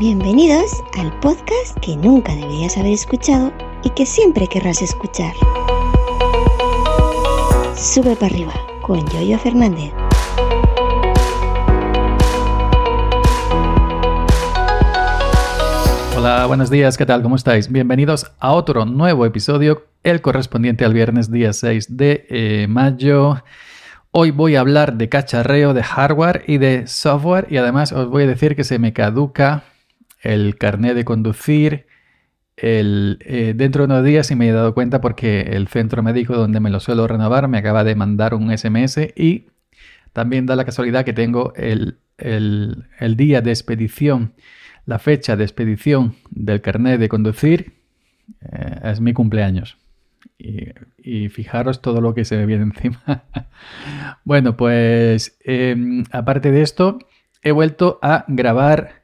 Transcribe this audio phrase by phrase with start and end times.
[0.00, 3.52] Bienvenidos al podcast que nunca deberías haber escuchado
[3.84, 5.34] y que siempre querrás escuchar.
[7.76, 9.92] Sube para arriba con Yoyo Fernández.
[16.16, 17.22] Hola, buenos días, ¿qué tal?
[17.22, 17.70] ¿Cómo estáis?
[17.70, 23.42] Bienvenidos a otro nuevo episodio, el correspondiente al viernes día 6 de eh, mayo.
[24.12, 28.22] Hoy voy a hablar de cacharreo de hardware y de software y además os voy
[28.22, 29.64] a decir que se me caduca
[30.22, 31.86] el carnet de conducir
[32.56, 36.34] el, eh, dentro de unos días y me he dado cuenta porque el centro médico
[36.34, 39.46] donde me lo suelo renovar me acaba de mandar un SMS y
[40.12, 44.34] también da la casualidad que tengo el, el día de expedición
[44.90, 47.74] la fecha de expedición del carnet de conducir
[48.52, 49.78] eh, es mi cumpleaños.
[50.36, 53.24] Y, fijaros todo lo que se me viene encima.
[54.24, 56.98] bueno, pues em, aparte de esto,
[57.42, 58.99] he vuelto a grabar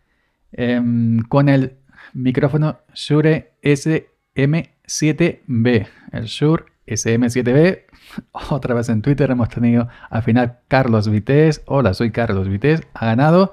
[0.52, 1.78] em, con el
[2.12, 5.88] micrófono Shure SM7B.
[6.12, 7.84] El Shure SM7B.
[8.50, 11.62] Otra vez en Twitter hemos tenido al final Carlos Vites.
[11.66, 12.82] Hola, soy Carlos Vites.
[12.94, 13.52] Ha ganado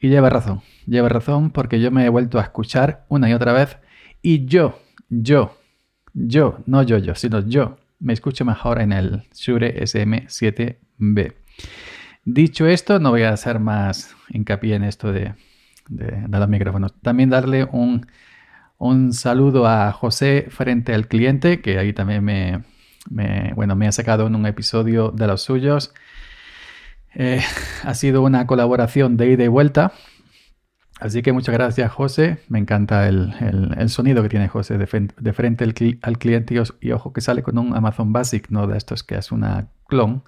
[0.00, 3.52] y lleva razón lleva razón porque yo me he vuelto a escuchar una y otra
[3.52, 3.78] vez
[4.20, 5.56] y yo, yo,
[6.14, 11.34] yo, no yo, yo, sino yo, me escucho mejor en el Shure SM7B.
[12.24, 15.34] Dicho esto, no voy a hacer más hincapié en esto de,
[15.96, 16.94] de, los micrófonos.
[17.00, 18.06] También darle un,
[18.78, 22.62] un, saludo a José frente al cliente, que ahí también me,
[23.54, 25.92] bueno, me ha sacado en un episodio de los suyos.
[27.14, 27.40] Eh,
[27.84, 29.92] ha sido una colaboración de ida y vuelta.
[31.02, 32.38] Así que muchas gracias, José.
[32.48, 33.34] Me encanta el,
[33.88, 38.12] sonido que tiene José de, frente al, cliente y, ojo que sale con un Amazon
[38.12, 40.22] Basic, no de estos que es una clon,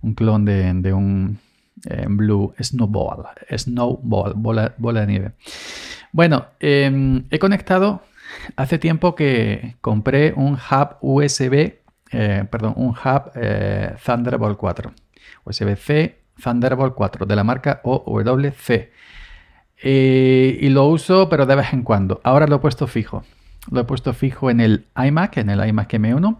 [0.00, 1.38] un clon de, un
[1.86, 5.32] eh, Blue Snowball, Snowball, bola, bola de nieve.
[6.12, 8.02] Bueno, em, he conectado,
[8.56, 11.80] hace tiempo que compré un hub USB,
[12.12, 14.92] eh, perdón, un hub eh, Thunderbolt 4,
[15.44, 18.90] USB-C Thunderbolt 4 de la marca OWC.
[19.82, 22.20] Eh, y lo uso, pero de vez en cuando.
[22.24, 23.24] Ahora lo he puesto fijo.
[23.70, 26.38] Lo he puesto fijo en el iMac, en el iMac M1.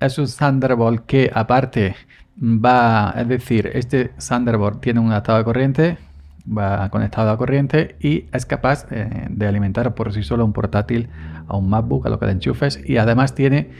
[0.00, 1.96] Es un Thunderbolt que aparte
[2.40, 5.98] va, es decir, este Thunderbolt tiene un adaptador de corriente,
[6.46, 11.08] va conectado a corriente y es capaz eh, de alimentar por sí solo un portátil
[11.48, 12.80] a un MacBook, a lo que le enchufes.
[12.84, 13.70] Y además tiene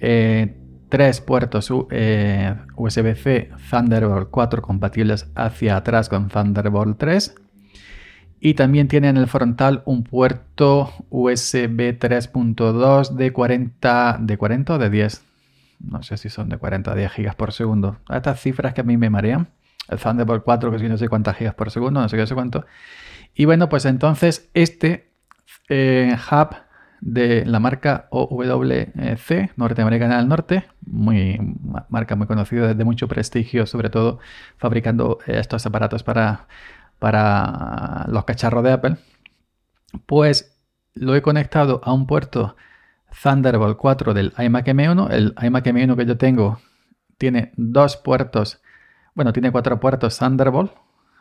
[0.00, 0.56] eh,
[0.88, 7.34] tres puertos USB-C Thunderbolt 4 compatibles hacia atrás con Thunderbolt 3
[8.40, 14.78] y también tiene en el frontal un puerto USB 3.2 de 40, de 40 o
[14.78, 15.24] de 10.
[15.78, 17.98] No sé si son de 40 o 10 gigas por segundo.
[18.08, 19.48] Estas cifras que a mí me marean.
[19.88, 22.34] El Thunderbolt 4 que si no sé cuántas gigas por segundo, no sé qué sé
[22.34, 22.66] cuánto.
[23.34, 25.12] Y bueno, pues entonces este
[25.68, 26.56] eh, hub
[27.00, 31.38] de la marca OWC, norteamericana del norte, muy,
[31.88, 34.18] marca muy conocida, de mucho prestigio, sobre todo
[34.56, 36.46] fabricando estos aparatos para
[36.98, 38.96] para los cacharros de Apple,
[40.06, 40.56] pues
[40.94, 42.56] lo he conectado a un puerto
[43.22, 45.10] Thunderbolt 4 del iMac M1.
[45.10, 46.60] El iMac M1 que yo tengo
[47.18, 48.60] tiene dos puertos,
[49.14, 50.72] bueno, tiene cuatro puertos Thunderbolt,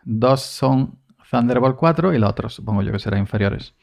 [0.04, 3.74] dos son Thunderbolt 4 y los otros supongo yo que serán inferiores.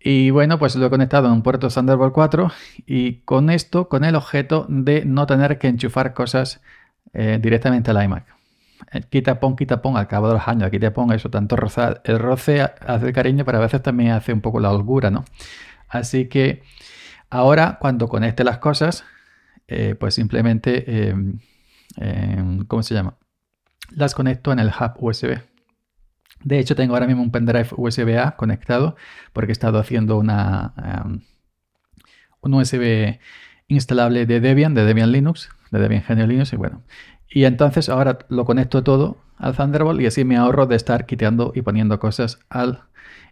[0.00, 2.52] Y bueno, pues lo he conectado a un puerto Thunderbolt 4
[2.86, 6.60] y con esto, con el objeto de no tener que enchufar cosas
[7.12, 8.24] eh, directamente al iMac.
[8.92, 11.56] Eh, quita pon, quita pon al cabo de los años, aquí te ponga eso, tanto
[11.56, 15.24] roce, el roce hace cariño, pero a veces también hace un poco la holgura, ¿no?
[15.88, 16.62] Así que
[17.30, 19.04] ahora cuando conecte las cosas,
[19.68, 21.38] eh, pues simplemente, em,
[21.96, 23.16] em, ¿cómo se llama?
[23.90, 25.42] Las conecto en el hub USB.
[26.44, 28.96] De hecho, tengo ahora mismo un pendrive USB-A conectado
[29.32, 31.20] porque he estado haciendo una, em,
[32.40, 33.20] un USB
[33.68, 36.82] instalable de Debian, de Debian Linux, de Debian GNU Linux, y bueno,
[37.28, 41.52] y entonces ahora lo conecto todo al Thunderbolt y así me ahorro de estar quitando
[41.54, 42.84] y poniendo cosas al,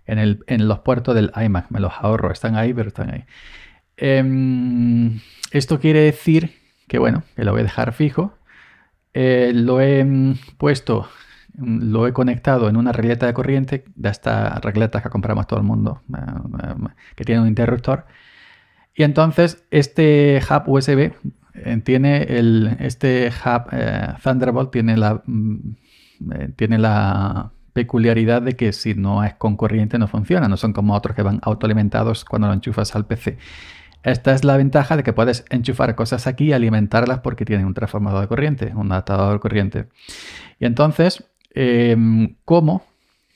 [0.06, 1.70] en, el, en los puertos del iMac.
[1.70, 3.24] Me los ahorro, están ahí, pero están ahí.
[3.96, 5.20] Em,
[5.52, 8.34] esto quiere decir que bueno, que lo voy a dejar fijo.
[9.14, 10.04] Eh, lo he
[10.58, 11.08] puesto,
[11.56, 15.64] lo he conectado en una regleta de corriente, de estas regletas que compramos todo el
[15.64, 16.74] mundo, eh, eh,
[17.14, 18.06] que tiene un interruptor.
[18.94, 21.12] Y entonces este hub USB
[21.84, 23.70] tiene el, este hub
[24.22, 25.58] Thunderbolt tiene la, mm,
[26.56, 30.94] tiene la peculiaridad de que si no es con corriente no funciona, no son como
[30.94, 33.36] otros que van autoalimentados cuando lo enchufas al PC.
[34.02, 37.74] Esta es la ventaja de que puedes enchufar cosas aquí y alimentarlas porque tiene un
[37.74, 39.88] transformador de corriente, un adaptador de corriente.
[40.58, 41.24] Y entonces,
[41.54, 42.82] em, ¿cómo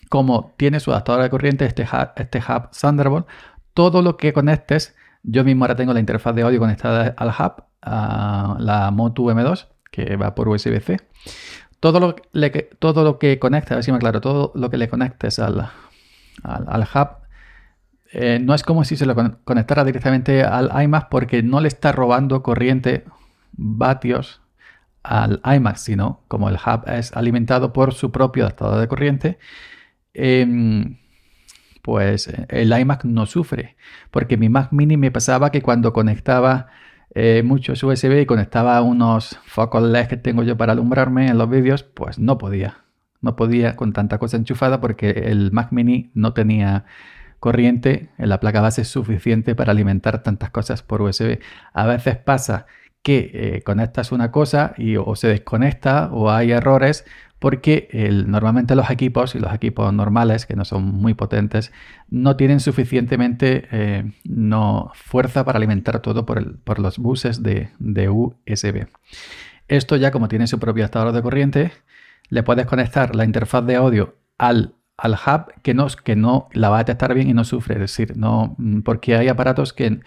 [0.09, 3.27] como tiene su adaptador de corriente, este hub, este hub Thunderbolt,
[3.75, 7.65] todo lo que conectes, yo mismo ahora tengo la interfaz de audio conectada al hub,
[7.83, 10.97] a la Motu M2, que va por USB-C.
[11.81, 12.17] Todo lo,
[12.79, 15.71] todo lo que conecta, a todo lo que le conectes al,
[16.43, 17.09] al, hub
[18.13, 19.15] eh, no es como si se lo
[19.45, 23.05] conectara directamente al iMac porque no le está robando corriente
[23.53, 24.41] vatios
[25.03, 29.39] al iMac, sino como el hub es alimentado por su propio adaptador de corriente,
[30.15, 30.99] em,
[31.83, 33.77] pues el iMac no sufre.
[34.11, 36.69] Porque mi Mac Mini me pasaba que cuando conectaba
[37.15, 41.49] eh, muchos USB y conectaba unos focos LED que tengo yo para alumbrarme en los
[41.49, 42.85] vídeos, pues no podía.
[43.21, 46.85] No podía con tanta cosa enchufada porque el Mac Mini no tenía
[47.41, 51.41] corriente en la placa base suficiente para alimentar tantas cosas por USB.
[51.73, 52.67] A veces pasa
[53.03, 57.05] que eh, conectas una cosa y o se desconecta o hay errores
[57.39, 57.89] porque
[58.27, 61.73] normalmente los equipos y los equipos normales que no son muy potentes
[62.09, 67.71] no tienen suficientemente eh, no, fuerza para alimentar todo por, los buses de,
[68.09, 68.87] USB.
[69.69, 71.73] Esto ya como tiene su propio adaptador de corriente,
[72.29, 76.71] le puedes conectar la interfaz de audio al, al hub que no, que no la
[76.71, 77.75] va a detectar bien y no sufre.
[77.75, 80.01] Es decir, no, porque hay aparatos que,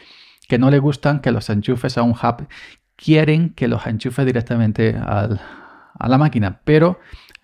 [0.50, 2.48] que no le gustan que los enchufes a un hub
[2.98, 4.96] quieren que los enchufe directamente
[6.02, 7.00] a la máquina, pero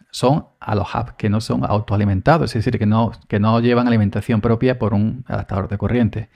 [0.09, 3.88] son a los hubs que no son autoalimentados, es decir, que no, que no llevan
[3.88, 6.30] alimentación propia por un adaptador de corriente,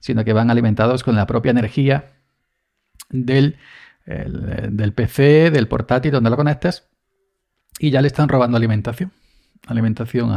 [0.00, 2.12] sino que van alimentados con la propia energía
[3.10, 3.58] del,
[4.06, 6.88] del PC, del portátil donde lo conectes,
[7.78, 9.12] y ya le están robando alimentación,
[9.66, 10.30] alimentación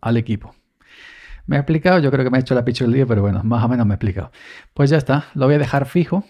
[0.00, 0.54] al equipo.
[1.46, 1.98] ¿Me he explicado?
[2.00, 3.96] Yo creo que me he hecho la día, pero bueno, más o menos me he
[3.96, 4.30] explicado.
[4.74, 6.24] Pues ya está, lo voy a dejar fijo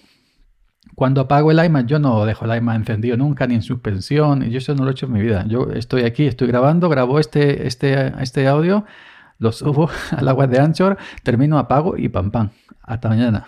[0.95, 4.51] cuando apago el iMac, yo no dejo el iMac encendido nunca, ni en suspensión, y
[4.51, 5.45] yo eso no lo he hecho en mi vida.
[5.49, 8.85] Yo estoy aquí, estoy grabando, grabo este, este, este audio,
[9.39, 12.51] lo subo a la web de Anchor, termino, apago y pam pam.
[12.83, 13.47] Hasta mañana.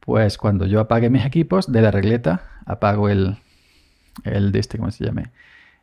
[0.00, 3.36] Pues cuando yo apague mis equipos de la regleta, apago el,
[4.24, 5.32] el de este, ¿cómo se llame?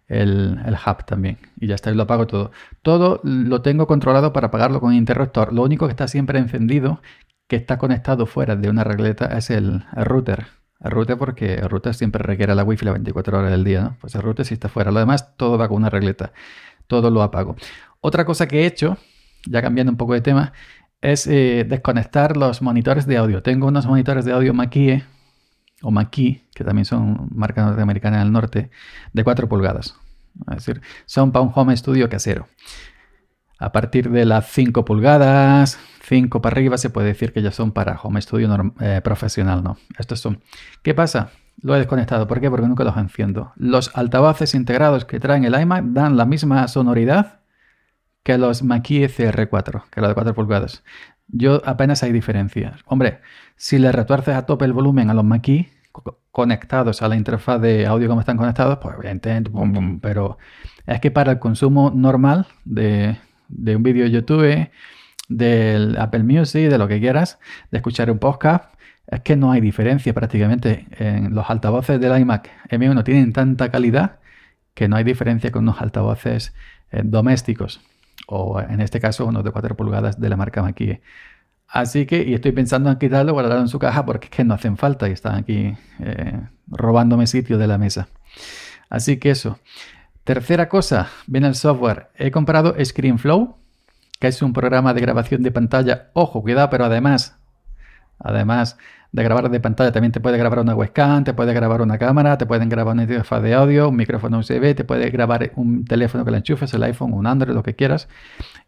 [0.07, 1.37] El, el, hub también.
[1.59, 2.51] Y ya está, lo apago todo.
[2.81, 5.53] Todo lo tengo controlado para apagarlo con interruptor.
[5.53, 7.01] Lo único que está siempre encendido,
[7.47, 10.60] que está conectado fuera de una regleta, es el router
[11.17, 13.97] porque el router siempre requiere la wifi las 24 horas del día, ¿no?
[13.99, 14.91] Pues el router si está fuera.
[14.91, 16.33] Lo demás todo va con una regleta.
[16.87, 17.55] Todo lo apago.
[18.01, 18.97] Otra cosa que he hecho,
[19.45, 20.53] ya cambiando un poco de tema,
[21.01, 23.41] es eh, desconectar los monitores de audio.
[23.41, 25.03] Tengo unos monitores de audio Mackie
[25.81, 28.69] o Mackie, que también son marca norteamericana del norte,
[29.13, 29.95] de 4 pulgadas.
[30.49, 32.47] Es decir, son para un home studio casero.
[33.61, 37.71] A partir de las 5 pulgadas, 5 para arriba, se puede decir que ya son
[37.71, 39.77] para home studio eh, profesional, ¿no?
[39.99, 40.41] Estos son.
[40.81, 41.29] ¿Qué pasa?
[41.61, 42.27] Lo he desconectado.
[42.27, 42.49] ¿Por qué?
[42.49, 43.53] Porque nunca los enciendo.
[43.57, 47.41] Los altavoces integrados que traen el iMac dan la misma sonoridad
[48.23, 50.83] que los Mackie CR4, que los de 4 pulgadas.
[51.27, 52.81] Yo apenas hay diferencias.
[52.85, 53.21] Hombre,
[53.57, 55.69] si le retuerces a tope el volumen a los Mackie
[56.31, 59.51] conectados a la interfaz de audio como están conectados, pues evidentemente,
[60.01, 60.39] pero
[60.87, 63.17] es que para el consumo normal de,
[63.51, 64.69] de un vídeo de YouTube,
[65.29, 67.39] del Apple Music, de lo que quieras,
[67.71, 68.73] de escuchar un podcast,
[69.07, 70.87] es que no hay diferencia prácticamente.
[70.91, 74.19] En los altavoces del iMac M1 tienen tanta calidad
[74.73, 76.53] que no hay diferencia con unos altavoces
[76.91, 77.81] eh, domésticos
[78.27, 81.01] o en este caso unos de 4 pulgadas de la marca Mackie.
[81.67, 84.53] Así que, y estoy pensando en quitarlo, guardarlo en su caja porque es que no
[84.53, 88.09] hacen falta y están aquí eh, robándome sitio de la mesa.
[88.89, 89.59] Así que eso.
[90.31, 92.07] Tercera cosa, viene el software.
[92.15, 93.57] He comprado ScreenFlow,
[94.17, 96.07] que es un programa de grabación de pantalla.
[96.13, 97.37] Ojo, cuidado, pero además,
[98.17, 98.77] además
[99.11, 102.37] de grabar de pantalla, también te puede grabar una webcam, te puede grabar una cámara,
[102.37, 106.23] te pueden grabar una interfaz de audio, un micrófono USB, te puede grabar un teléfono
[106.23, 108.07] que le enchufes, el iPhone, un Android, lo que quieras.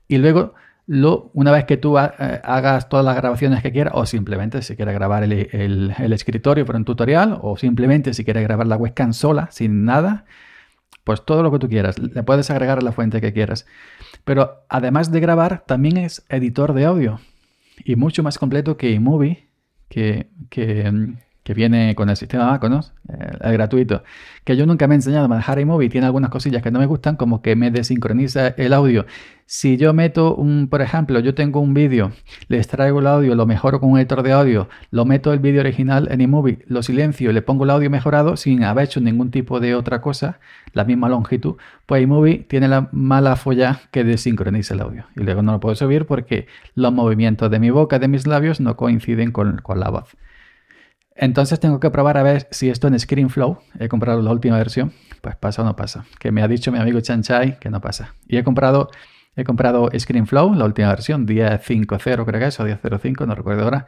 [0.09, 0.55] Y luego,
[0.85, 4.75] lo, una vez que tú eh, hagas todas las grabaciones que quieras, o simplemente si
[4.75, 9.13] quieres grabar el, el escritorio para un tutorial, o simplemente si quieres grabar la webcam
[9.13, 10.25] sola, sin nada,
[11.03, 13.65] pues todo lo que tú quieras, le puedes agregar la fuente que quieras.
[14.23, 17.19] Pero además de grabar, también es editor de audio
[17.83, 19.49] y mucho más completo que iMovie,
[19.89, 20.91] que, que,
[21.43, 22.79] que viene con el sistema Mac, ¿no?
[23.09, 24.03] Eh, el, gratuito.
[24.45, 26.85] Que yo nunca me he enseñado a manejar iMovie, tiene algunas cosillas que no me
[26.85, 29.05] gustan, como que me desincroniza el audio.
[29.45, 32.13] Si yo meto un, por ejemplo, yo tengo un vídeo,
[32.47, 35.59] le extraigo el audio, lo mejoro con un editor de audio, lo meto el vídeo
[35.59, 39.59] original en iMovie, lo silencio le pongo el audio mejorado sin haber hecho ningún tipo
[39.59, 40.39] de otra cosa,
[40.71, 45.05] la misma longitud, pues iMovie tiene la mala folla que desincroniza el audio.
[45.15, 48.61] Y luego no lo puedo subir porque los movimientos de mi boca, de mis labios,
[48.61, 50.15] no coinciden con, con la voz.
[51.15, 54.93] Entonces tengo que probar a ver si esto en ScreenFlow, he comprado la última versión,
[55.21, 56.05] pues pasa o no pasa.
[56.19, 58.15] Que me ha dicho mi amigo Chanchai que no pasa.
[58.27, 58.89] Y he comprado,
[59.35, 63.85] he comprado ScreenFlow, la última versión, 10.5.0 creo que es, o 10.05, no recuerdo ahora.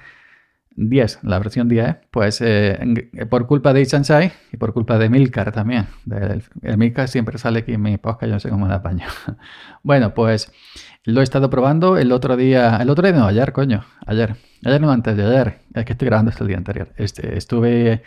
[0.77, 2.77] 10, la versión 10, pues eh,
[3.29, 5.87] por culpa de Chanchai y por culpa de Milcar también.
[6.61, 9.07] el Milcar siempre sale aquí en mi podcast, yo no sé cómo me apaño.
[9.83, 10.51] bueno, pues
[11.05, 14.35] lo he estado probando el otro día, el otro día no, ayer, coño, ayer.
[14.65, 16.89] Ayer no, antes de ayer, es que estoy grabando este el día anterior.
[16.97, 18.03] Este, estuve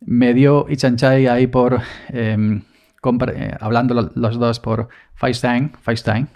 [0.00, 2.62] me dio Ichanchai ahí por em,
[3.34, 6.26] eh, hablando los dos por FaceTime, FaceTime,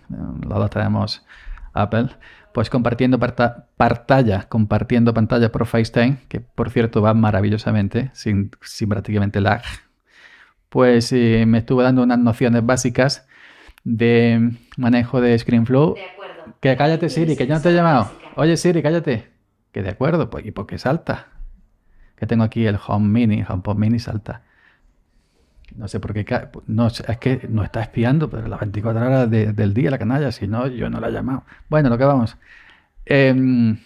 [0.47, 1.25] lo tenemos
[1.73, 2.09] Apple,
[2.53, 8.51] pues compartiendo pantalla, compartiendo pantalla por FaceTime, que por cierto va maravillosamente, sin,
[8.89, 9.63] prácticamente lag.
[10.69, 13.27] Pues eh, me estuvo dando unas nociones básicas
[13.85, 15.95] de manejo de ScreenFlow.
[15.95, 16.55] De acuerdo.
[16.61, 18.11] Que cállate Siri, que yo no te he llamado.
[18.37, 19.29] Oye Siri, cállate.
[19.73, 21.29] Que de acuerdo, pues, ¿y por qué salta?
[22.19, 24.43] que tengo aquí el Home Mini, HomePod Mini salta.
[25.77, 29.75] No sé por qué, no, es que no está espiando, pero las 24 horas del
[29.75, 31.45] día la canalla, si no, yo no la he llamado.
[31.69, 32.37] Bueno, lo que vamos.
[33.05, 33.79] Em,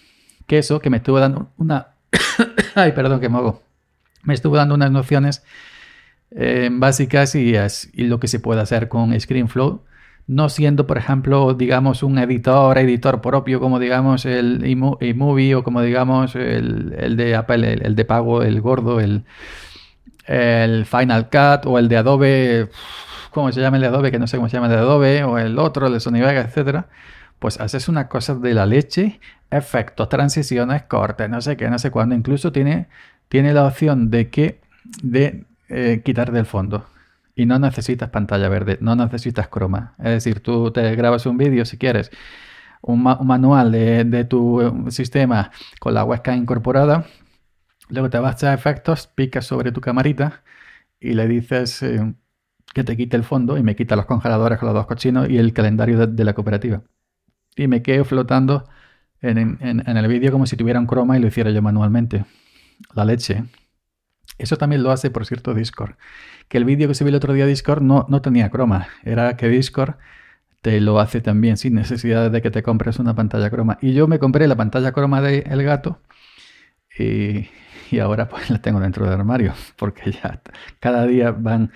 [0.47, 1.89] que eso, que me estuvo dando una...
[2.75, 3.63] Ay, perdón, que me hago.
[4.23, 5.45] Me estuvo dando unas nociones
[6.35, 7.55] em, básicas y,
[7.93, 9.83] y, lo que se puede hacer con ScreenFlow
[10.27, 15.83] no siendo, por ejemplo, digamos, un editor, editor propio, como digamos el iMovie o como
[15.83, 19.25] digamos el, de Apple, el, de pago, el gordo, el,
[20.27, 22.71] el Final Cut o el de Adobe,
[23.31, 24.11] ¿cómo se llama el de Adobe?
[24.11, 26.21] Que no sé cómo se llama el de Adobe, o el otro, el de Sony
[26.21, 26.89] Vegas, etcétera.
[27.39, 29.21] Pues haces una cosa de la leche,
[29.51, 32.15] efectos, transiciones, cortes, no sé qué, no sé cuándo.
[32.15, 32.89] Incluso tiene,
[33.29, 34.61] tiene la opción de que
[35.03, 36.87] de eh, quitar del fondo.
[37.35, 39.95] Y no necesitas pantalla verde, no necesitas croma.
[39.99, 42.11] Es decir, tú te grabas un vídeo si quieres,
[42.83, 45.51] un, manual de, tu eh, sistema
[45.81, 47.07] con la webcam incorporada,
[47.89, 50.43] luego te vas a efectos, picas sobre tu camarita
[51.01, 52.15] y le dices eh,
[52.75, 55.39] que te quite el fondo y me quita los congeladores con los dos cochinos y
[55.39, 56.83] el calendario de, la cooperativa.
[57.57, 58.69] Y me quedo flotando
[59.23, 62.25] en, en el vídeo como si tuviera un croma y lo hiciera yo manualmente.
[62.95, 63.45] La leche.
[64.43, 65.95] Eso también lo hace, por cierto, Discord
[66.53, 68.89] que el vídeo que subí el otro día Discord no, no tenía croma.
[69.05, 69.95] Era que Discord
[70.61, 73.79] te lo hace también sin necesidad de que te compres una pantalla croma.
[73.81, 76.01] Y yo me compré la pantalla croma de El Gato
[76.99, 77.49] y,
[77.91, 80.43] y ahora pues la tengo dentro del armario porque ya
[80.79, 81.73] cada día van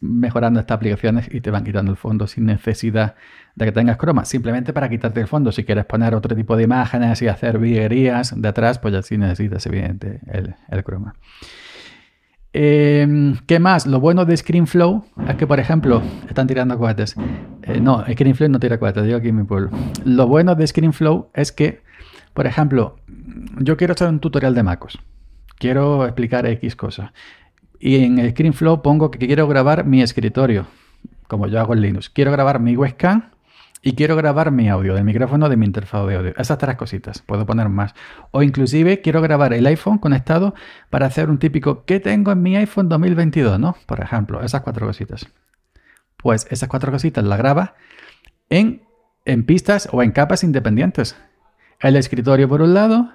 [0.00, 3.14] mejorando estas aplicaciones y te van quitando el fondo sin necesidad
[3.56, 5.52] de que tengas croma, simplemente para quitarte el fondo.
[5.52, 9.18] Si quieres poner otro tipo de imágenes y hacer viguerías de atrás, pues ya sí
[9.18, 11.14] necesitas evidente el, el croma.
[12.52, 13.86] Em, ¿Qué más?
[13.86, 17.14] Lo bueno de ScreenFlow es que, por ejemplo, están tirando cohetes.
[17.62, 19.70] Eh, no, ScreenFlow no tira cohetes, digo aquí en mi pueblo.
[20.04, 21.82] Lo bueno de ScreenFlow es que,
[22.32, 22.96] por ejemplo,
[23.58, 24.98] yo quiero hacer un tutorial de MacOS.
[25.58, 27.10] Quiero explicar X cosas.
[27.78, 30.66] Y en ScreenFlow pongo que quiero grabar mi escritorio,
[31.26, 32.08] como yo hago en Linux.
[32.08, 33.30] Quiero grabar mi webcam
[33.82, 36.34] y quiero grabar mi audio del micrófono de mi interfaz de audio.
[36.36, 37.94] Esas tres cositas, puedo poner más.
[38.30, 40.54] O inclusive quiero grabar el iPhone conectado
[40.90, 43.58] para hacer un típico ¿qué tengo en mi iPhone 2022?
[43.58, 43.76] ¿no?
[43.86, 45.28] Por ejemplo, esas cuatro cositas.
[46.16, 47.76] Pues esas cuatro cositas las graba
[48.50, 48.82] en,
[49.24, 51.16] en pistas o en capas independientes.
[51.80, 53.12] El escritorio por un lado,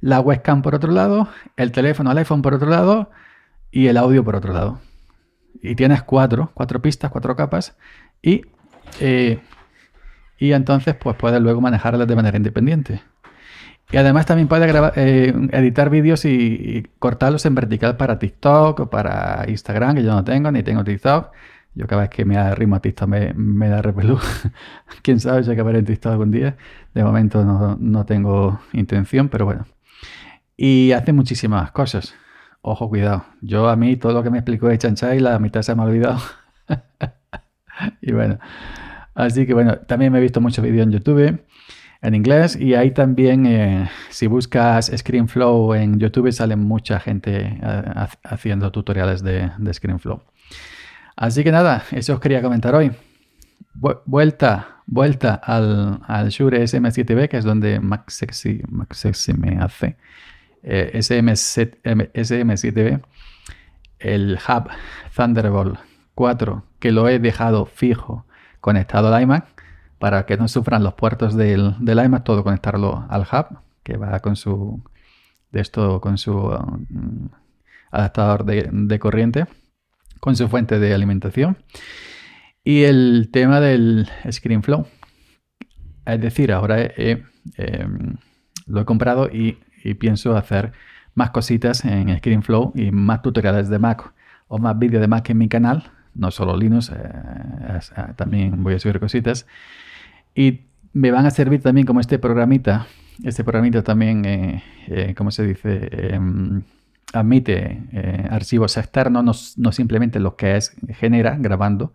[0.00, 3.10] la webcam por otro lado, el teléfono, el iPhone por otro lado
[3.70, 4.80] y el audio por otro lado.
[5.60, 7.76] Y tienes cuatro, cuatro pistas, cuatro capas
[8.22, 8.42] y
[9.00, 9.40] eh,
[10.38, 13.02] y entonces pues puedes luego manejarlas de manera independiente.
[13.90, 18.90] Y además también puedes grabar, eh, editar vídeos y, cortarlos en vertical para TikTok o
[18.90, 21.30] para Instagram, que yo no tengo, ni tengo TikTok.
[21.74, 24.18] Yo cada vez que me arrimo a TikTok me, me da repelú.
[25.02, 26.56] Quién sabe si acabaré en TikTok algún día.
[26.94, 29.66] De momento no, no tengo intención, pero bueno.
[30.56, 32.14] Y hace muchísimas cosas.
[32.62, 33.24] Ojo, cuidado.
[33.42, 35.84] Yo a mí todo lo que me explicó de Chanchay, la mitad se me ha
[35.84, 36.18] olvidado.
[38.00, 38.38] y bueno.
[39.16, 41.40] Así que bueno, también me he visto muchos vídeos en YouTube
[42.02, 47.82] en inglés y ahí también eh, si buscas ScreenFlow en YouTube sale mucha gente eh,
[48.24, 50.20] haciendo tutoriales de, ScreenFlow.
[51.16, 52.92] Así que nada, eso os quería comentar hoy.
[54.04, 58.64] vuelta, vuelta al, al Shure SM7B, que es donde MacSexy,
[59.34, 59.96] me hace.
[60.62, 63.00] Eh, SM7B,
[63.98, 64.68] el hub
[65.16, 65.78] Thunderbolt
[66.14, 68.25] 4, que lo he dejado fijo
[68.66, 69.46] conectado al iMac
[70.00, 74.34] para que no sufran los puertos del, iMac, todo conectarlo al hub que va con
[74.34, 74.82] su
[75.52, 77.28] de esto con su um,
[77.92, 79.46] adaptador de, corriente
[80.18, 81.58] con su fuente de alimentación.
[82.64, 84.84] Y el tema del ScreenFlow
[86.04, 87.22] es decir ahora em,
[88.66, 89.58] lo he comprado y,
[90.00, 90.72] pienso hacer
[91.14, 94.12] más cositas en ScreenFlow y más tutoriales de Mac
[94.48, 96.92] o más vídeos de Mac en mi canal no solo Linux,
[98.16, 99.46] también voy a subir cositas.
[100.34, 100.60] Y
[100.92, 102.86] me van a servir también como este programita.
[103.24, 104.62] Este programita también,
[105.16, 105.88] ¿cómo se dice?
[105.90, 106.62] Em,
[107.12, 107.82] admite
[108.30, 109.32] archivos externos, no,
[109.62, 111.92] no, simplemente lo que es genera grabando,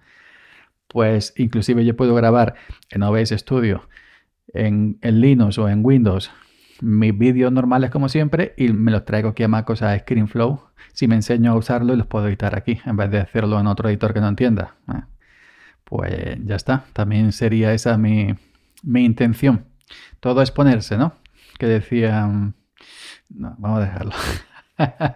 [0.88, 2.56] pues inclusive yo puedo grabar
[2.90, 3.88] en OBS Studio,
[4.54, 6.32] en, Linux o en Windows,
[6.82, 10.62] mis vídeos normales como siempre y me los traigo aquí a MacOS a ScreenFlow.
[10.94, 13.90] Si me enseño a usarlo, los puedo editar aquí en vez de hacerlo en otro
[13.90, 14.76] editor que no entienda.
[14.90, 15.02] ¿eh?
[15.84, 16.86] Pues ya está.
[16.94, 18.36] También sería esa mi,
[18.84, 19.66] intención.
[20.20, 21.14] Todo es ponerse, ¿no?
[21.58, 22.56] Que decían...
[23.30, 24.12] No, vamos a dejarlo.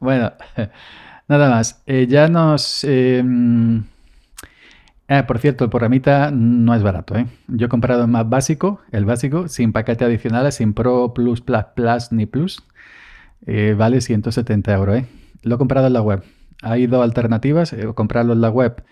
[0.00, 0.32] bueno,
[1.28, 1.82] nada más.
[1.86, 2.84] Eh, ya nos...
[2.84, 3.84] Em,
[5.08, 7.16] Ah, por cierto, el programita no es barato.
[7.16, 7.26] ¿eh?
[7.48, 11.64] Yo he comprado el más básico, el básico, sin paquete adicionales, sin Pro, Plus, Plus,
[11.74, 12.62] Plus ni Plus.
[13.46, 14.98] Eh, vale 170 euros.
[14.98, 15.06] ¿eh?
[15.42, 16.22] Lo he comprado en la web.
[16.62, 17.72] Hay dos alternativas.
[17.74, 18.82] Eh, comprarlo en la web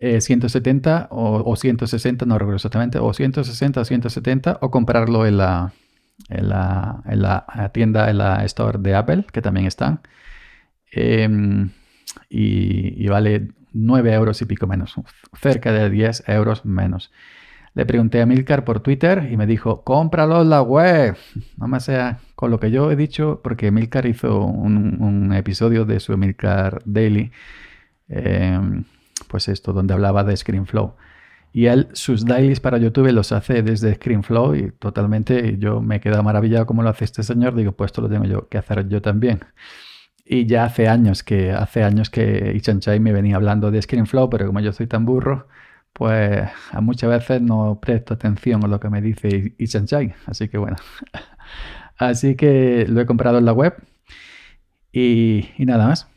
[0.00, 5.72] 170 o, 160, no recuerdo exactamente, o 160 o 170, o comprarlo en la,
[6.28, 10.00] en la, en la tienda, en la store de Apple, que también están.
[10.94, 11.70] Em,
[12.28, 14.94] y, vale 9 euros y pico menos,
[15.34, 17.12] cerca de 10 euros menos.
[17.74, 21.16] Le pregunté a Milcar por Twitter y me dijo, cómpralo en la web.
[21.58, 25.98] No más sea con lo que yo he dicho, porque Milcar hizo un, episodio de
[26.00, 27.32] su Milcar Daily,
[28.08, 28.84] em,
[29.28, 30.94] pues esto, donde hablaba de ScreenFlow.
[31.52, 36.00] Y él sus dailies para YouTube los hace desde ScreenFlow y totalmente yo me he
[36.00, 37.54] quedado maravillado como lo hace este señor.
[37.54, 39.40] Digo, pues esto lo tengo yo que hacer yo también.
[40.24, 44.46] Y ya hace años que hace años que Ichanchai me venía hablando de ScreenFlow, pero
[44.46, 45.48] como yo soy tan burro,
[45.92, 50.14] pues a muchas veces no presto atención a lo que me dice Ichanchai.
[50.26, 50.76] Así que bueno.
[51.98, 53.74] Así que lo he comprado en la web.
[54.92, 56.08] Y, nada más.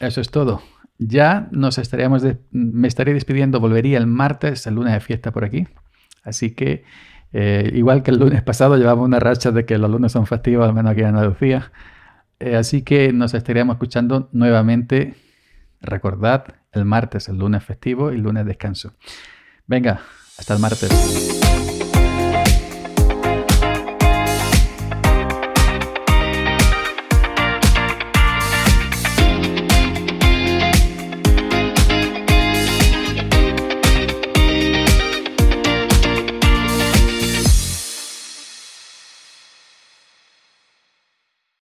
[0.00, 0.62] Eso es todo.
[0.98, 5.66] Ya nos estaríamos me estaría despidiendo, volvería el martes, el lunes de fiesta por aquí.
[6.22, 6.84] Así que,
[7.32, 10.68] eh, igual que el lunes pasado, llevaba una racha de que los lunes son festivos,
[10.68, 11.72] al menos aquí en Andalucía.
[12.40, 15.14] Eh, así que nos estaríamos escuchando nuevamente.
[15.82, 18.94] Recordad, el martes, el lunes festivo y el lunes descanso.
[19.66, 20.00] Venga,
[20.38, 21.79] hasta el martes.